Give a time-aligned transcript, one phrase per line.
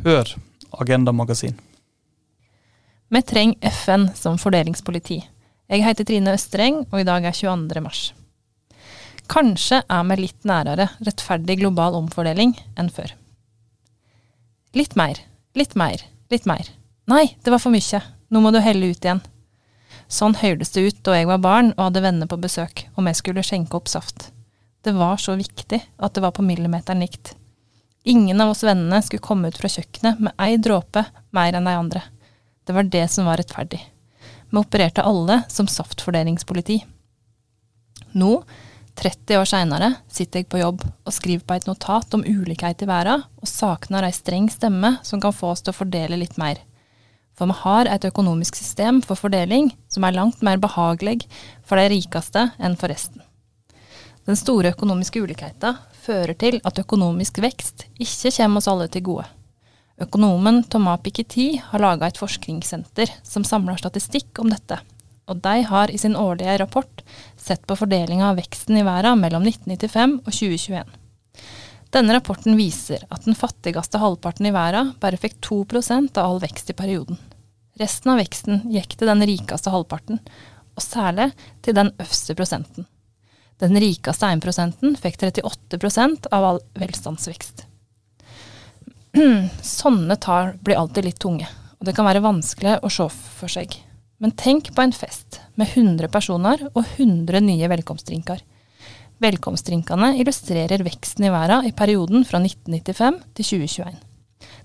[0.00, 0.24] Hør
[0.80, 1.58] Agenda Magasin.
[3.08, 5.18] Vi trenger FN som fordelingspoliti.
[5.68, 7.82] Jeg heter Trine Østreng, og i dag er 22.
[7.84, 8.00] mars.
[9.28, 13.12] Kanskje er vi litt nærere rettferdig global omfordeling enn før.
[14.72, 15.20] Litt mer,
[15.52, 16.00] litt mer,
[16.32, 16.72] litt mer.
[17.04, 18.00] Nei, det var for mye.
[18.32, 19.20] Nå må du helle ut igjen.
[20.08, 23.14] Sånn hørtes det ut da jeg var barn og hadde venner på besøk, og vi
[23.20, 24.30] skulle skjenke opp saft.
[24.80, 27.34] Det var så viktig at det var på millimeteren likt.
[28.02, 31.04] Ingen av oss vennene skulle komme ut fra kjøkkenet med ei dråpe
[31.36, 32.02] mer enn de andre.
[32.64, 33.80] Det var det som var rettferdig.
[34.50, 36.80] Vi opererte alle som saftfordelingspoliti.
[38.16, 38.30] Nå,
[39.00, 42.88] 30 år seinere, sitter jeg på jobb og skriver på et notat om ulikhet i
[42.88, 46.58] verden, og savner ei streng stemme som kan få oss til å fordele litt mer.
[47.36, 51.22] For vi har et økonomisk system for fordeling som er langt mer behagelig
[51.64, 53.22] for de rikeste enn for resten.
[54.30, 59.24] Den store økonomiske ulikheten fører til at økonomisk vekst ikke kommer oss alle til gode.
[59.98, 64.78] Økonomen Thomas Piketty har laga et forskningssenter som samler statistikk om dette,
[65.26, 67.02] og de har i sin årlige rapport
[67.34, 70.94] sett på fordelinga av veksten i verden mellom 1995 og 2021.
[71.98, 76.70] Denne rapporten viser at den fattigste halvparten i verden bare fikk 2% av all vekst
[76.70, 77.18] i perioden.
[77.82, 80.22] Resten av veksten gikk til den rikeste halvparten,
[80.78, 81.32] og særlig
[81.66, 82.86] til den øverste prosenten.
[83.60, 87.66] Den rikeste 1 fikk 38% av all velstandsvekst.
[89.76, 93.76] Sånne tall blir alltid litt tunge, og det kan være vanskelig å se for seg.
[94.20, 98.40] Men tenk på en fest med 100 personer og 100 nye velkomstdrinker.
[99.20, 104.00] Velkomstdrinkene illustrerer veksten i verden i perioden fra 1995 til 2021.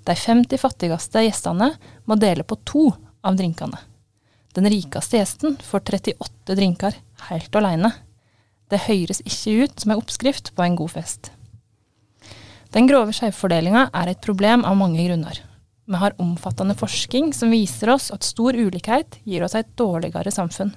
[0.08, 1.74] De 50 fattigste gjestene
[2.08, 2.88] må dele på to
[3.26, 3.80] av drinkene.
[4.56, 6.96] Den rikeste gjesten får 38 drinker,
[7.28, 7.92] helt alene.
[8.72, 11.32] Det høres ikke ut som en oppskrift på en god fest.
[12.74, 15.38] Den grove skjevfordelinga er et problem av mange grunner.
[15.86, 20.74] Vi har omfattende forskning som viser oss at stor ulikhet gir oss et dårligere samfunn.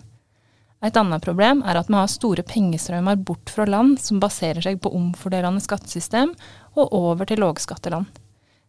[0.84, 4.78] Et annet problem er at vi har store pengestrømmer bort fra land som baserer seg
[4.82, 6.36] på omfordelende skattesystem,
[6.78, 8.06] og over til lågskatteland.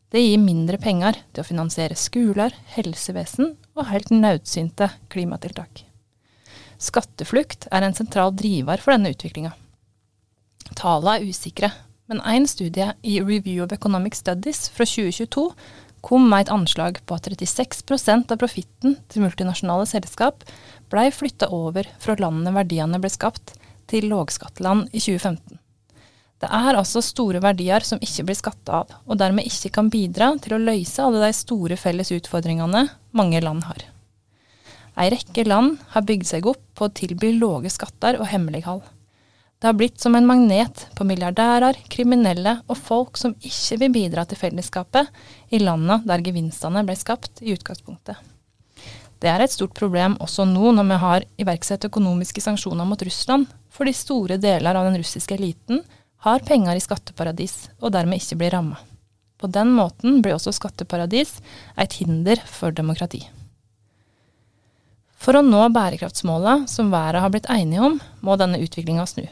[0.10, 5.89] Det gir mindre penger til å finansiere skoler, helsevesen og helt nødsynte klimatiltak.
[6.80, 9.52] Skatteflukt er en sentral driver for denne utviklinga.
[10.80, 11.72] Tallene er usikre,
[12.10, 15.50] men én studie i Review of Economic Studies fra 2022
[16.02, 20.46] kom med et anslag på at 36% av profitten til multinasjonale selskap
[20.90, 23.58] blei flytta over fra landene verdiene ble skapt,
[23.90, 25.58] til lågskatteland i 2015.
[26.40, 30.32] Det er altså store verdier som ikke blir skatta av, og dermed ikke kan bidra
[30.40, 32.86] til å løse alle de store felles utfordringene
[33.18, 33.82] mange land har.
[34.98, 38.82] Ei rekke land har bygd seg opp på å tilby lave skatter og hemmelighold.
[39.60, 44.24] Det har blitt som en magnet på milliardærer, kriminelle og folk som ikke vil bidra
[44.26, 45.10] til fellesskapet
[45.52, 48.16] i landene der gevinstene ble skapt i utgangspunktet.
[49.20, 53.50] Det er et stort problem også nå når vi har iverksatt økonomiske sanksjoner mot Russland,
[53.68, 55.84] fordi store deler av den russiske eliten
[56.24, 58.80] har penger i skatteparadis og dermed ikke blir ramma.
[59.40, 61.36] På den måten blir også skatteparadis
[61.80, 63.26] et hinder for demokrati.
[65.20, 69.26] For å nå bærekraftsmålet som verden har blitt enige om, må denne utviklinga snu.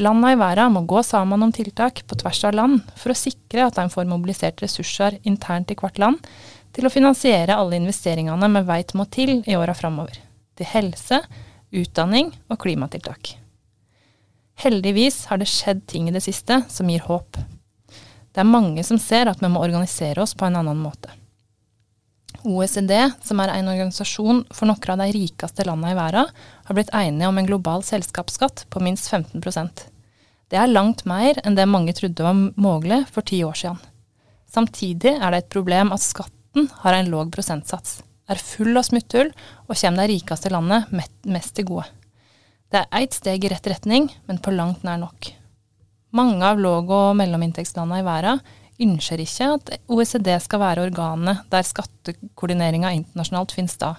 [0.00, 3.66] Landa i verden må gå sammen om tiltak på tvers av land for å sikre
[3.66, 6.32] at de får mobilisert ressurser internt i hvert land
[6.72, 10.16] til å finansiere alle investeringene vi veit må til i åra framover.
[10.56, 11.20] Til helse,
[11.76, 13.34] utdanning og klimatiltak.
[14.64, 17.36] Heldigvis har det skjedd ting i det siste som gir håp.
[18.32, 21.12] Det er mange som ser at vi må organisere oss på en annen måte.
[22.44, 22.92] OECD,
[23.22, 26.28] som er en organisasjon for noen av de rikeste landene i verden,
[26.66, 29.86] har blitt enige om en global selskapsskatt på minst 15%
[30.50, 33.80] Det er langt mer enn det mange trodde var mulig for ti år siden.
[34.52, 39.32] Samtidig er det et problem at skatten har en låg prosentsats, er full av smutthull
[39.68, 41.86] og kommer de rikeste landene mest til gode.
[42.72, 45.32] Det er ett steg i rett retning, men på langt nær nok.
[46.12, 48.40] Mange av låg- og mellominntektslandene i verden
[48.82, 53.94] ønsker ikke at OECD skal være organet der skattekoordineringa internasjonalt finnes da.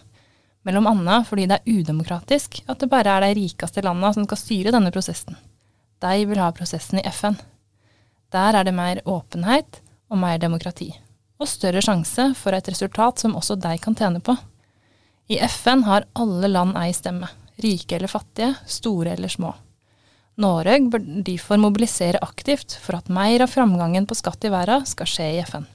[0.63, 4.39] Mellom annet fordi det er udemokratisk at det bare er de rikeste landene som skal
[4.39, 5.39] styre denne prosessen.
[6.03, 7.37] De vil ha prosessen i FN.
[8.33, 10.89] Der er det mer åpenhet og mer demokrati.
[11.39, 14.35] Og større sjanse for et resultat som også de kan tjene på.
[15.31, 17.29] I FN har alle land ei stemme.
[17.63, 19.53] Rike eller fattige, store eller små.
[20.41, 25.09] Norge bør derfor mobilisere aktivt for at mer av framgangen på skatt i verden skal
[25.09, 25.67] skje i FN.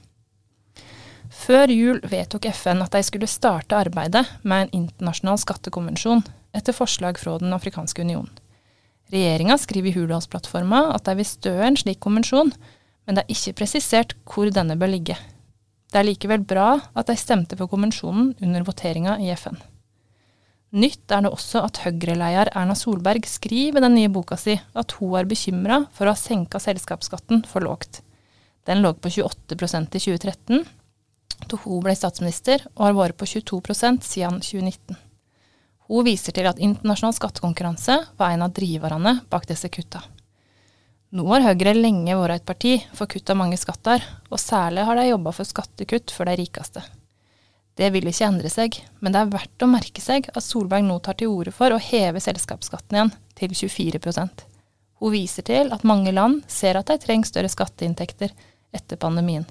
[1.29, 7.19] Før jul vedtok FN at de skulle starte arbeidet med en internasjonal skattekonvensjon, etter forslag
[7.21, 8.27] fra Den afrikanske union.
[9.13, 12.51] Regjeringa skriver i Hurdalsplattforma at de vil støe en slik konvensjon,
[13.05, 15.15] men det er ikke presisert hvor denne bør ligge.
[15.89, 19.57] Det er likevel bra at de stemte for konvensjonen under voteringa i FN.
[20.69, 24.93] Nytt er det også at Høyre-leder Erna Solberg skriver i den nye boka si at
[24.99, 28.03] hun er bekymra for å ha senka selskapsskatten for lågt.
[28.69, 30.61] Den lå på 28% i 2013,
[31.49, 34.99] da hun ble statsminister, og har vært på 22% siden 2019.
[35.89, 40.03] Hun viser til at internasjonal skattekonkurranse var en av driverne bak disse kutta.
[41.09, 45.01] Nå har Høyre lenge vært et parti for kutt av mange skatter, og særlig har
[45.01, 46.85] de jobba for skattekutt for de rikeste.
[47.79, 50.97] Det vil ikke endre seg, men det er verdt å merke seg at Solberg nå
[51.03, 54.43] tar til orde for å heve selskapsskatten igjen til 24%
[54.99, 58.33] Hun viser til at mange land ser at de trenger større skatteinntekter
[58.75, 59.47] etter pandemien.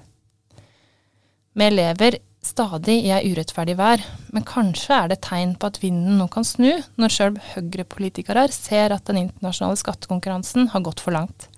[1.56, 6.20] Vi lever stadig i ei urettferdig vær, men kanskje er det tegn på at vinden
[6.20, 6.70] nå kan snu,
[7.00, 11.48] når sjøl Høyre-politikere ser at den internasjonale skattekonkurransen har gått for langt.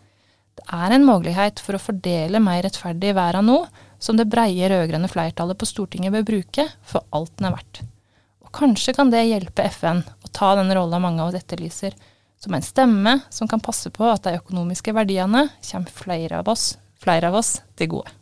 [0.57, 3.59] Det er en mulighet for å fordele mer rettferdig verden nå,
[4.01, 7.83] som det breie rød-grønne flertallet på Stortinget bør bruke for alt den er verdt.
[8.43, 11.95] Og kanskje kan det hjelpe FN å ta den rolla mange av oss etterlyser,
[12.41, 16.73] som en stemme som kan passe på at de økonomiske verdiene kommer flere av oss,
[17.01, 18.20] flere av oss til gode.